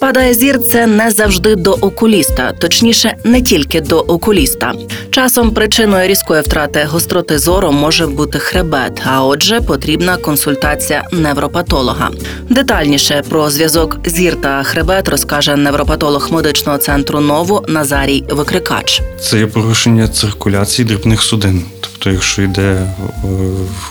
[0.00, 4.72] Падає зір це не завжди до окуліста, точніше, не тільки до окуліста.
[5.10, 12.10] Часом причиною різкої втрати гостроти зору може бути хребет, а отже, потрібна консультація невропатолога.
[12.50, 19.02] Детальніше про зв'язок зір та хребет розкаже невропатолог медичного центру Ново Назарій Викрикач.
[19.20, 21.62] Це є порушення циркуляції дрібних судин.
[22.04, 22.86] Тобто, якщо йде е,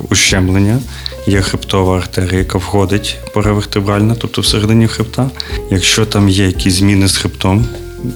[0.10, 0.80] ущемлення,
[1.28, 5.30] є хребтова артерія, яка входить паравертебральна, тобто всередині хребта.
[5.72, 7.66] Якщо там є якісь зміни з хребтом,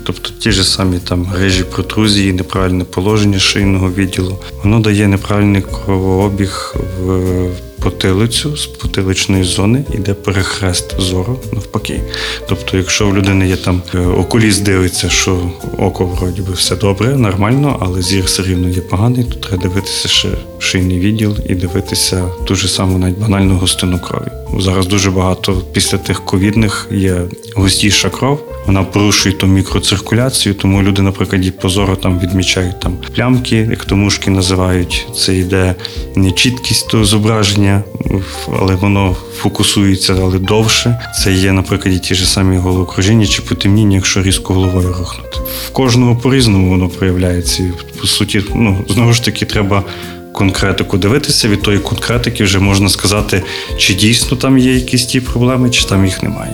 [0.04, 6.76] тобто ті ж самі там грижі протрузії, неправильне положення шийного відділу, воно дає неправильний кровообіг
[7.02, 7.50] в
[7.88, 12.02] потилицю з потиличної зони іде перехрест зору навпаки.
[12.50, 17.18] Тобто, якщо в людини є там е, окуліст дивиться, що око вроді би все добре,
[17.18, 20.30] нормально, але зір все рівно є поганий, то треба дивитися ще
[20.60, 24.28] шийний відділ і дивитися ту ж саму навіть банальну густину крові.
[24.60, 27.22] Зараз дуже багато після тих ковідних є
[27.56, 28.47] густіша кров.
[28.68, 34.30] Вона порушує ту мікроциркуляцію, тому люди, наприклад, і позору там відмічають там плямки, як томушки
[34.30, 35.08] називають.
[35.16, 35.76] Це йде
[36.16, 37.84] не чіткість того зображення,
[38.60, 41.00] але воно фокусується, але довше.
[41.24, 45.38] Це є, наприклад, і ті ж самі головокружіння чи потемніння, якщо різко головою рухнути.
[45.68, 47.64] В кожного по-різному воно проявляється.
[47.64, 49.84] І, По суті, ну знову ж таки, треба.
[50.34, 53.44] Конкретику дивитися від тої конкретики вже можна сказати,
[53.78, 56.54] чи дійсно там є якісь ті проблеми, чи там їх немає.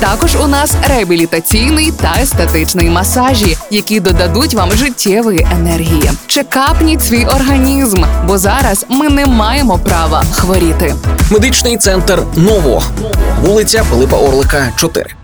[0.00, 6.10] Також у нас реабілітаційний та естетичний масажі, які додадуть вам життєвої енергії.
[6.26, 10.94] Чекапніть свій організм, бо зараз ми не маємо права хворіти.
[11.30, 12.82] Медичний центр Ново,
[13.42, 15.19] вулиця Пилипа Орлика, 4.